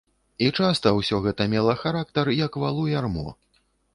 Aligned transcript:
І 0.45 0.45
часта 0.61 0.93
ўсё 0.99 1.19
гэта 1.25 1.45
мела 1.51 1.75
характар, 1.83 2.31
як 2.39 2.59
валу 2.63 2.89
ярмо. 2.95 3.27